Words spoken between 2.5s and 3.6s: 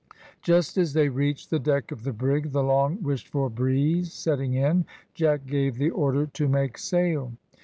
the long wished for